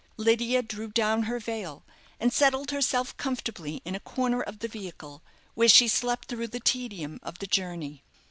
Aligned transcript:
Lydia 0.17 0.63
drew 0.63 0.87
down 0.89 1.21
her 1.25 1.37
veil, 1.39 1.83
and 2.19 2.33
settled 2.33 2.71
herself 2.71 3.15
comfortably 3.17 3.83
in 3.85 3.93
a 3.93 3.99
corner 3.99 4.41
of 4.41 4.57
the 4.57 4.67
vehicle, 4.67 5.21
where 5.53 5.67
she 5.69 5.87
slept 5.87 6.27
through 6.27 6.47
the 6.47 6.59
tedium 6.59 7.19
of 7.21 7.37
the 7.37 7.45
journey. 7.45 8.01